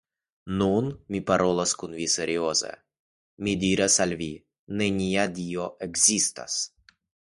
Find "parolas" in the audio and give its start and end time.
1.31-1.73